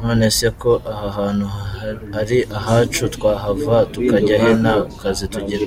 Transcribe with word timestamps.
None 0.00 0.26
se 0.38 0.48
ko 0.60 0.70
aha 0.92 1.06
hantu 1.18 1.46
ari 2.20 2.38
ahacu 2.58 3.02
twahava 3.14 3.76
tukajya 3.92 4.34
he 4.42 4.50
nta 4.62 4.74
kazi 5.00 5.24
tugira?". 5.32 5.62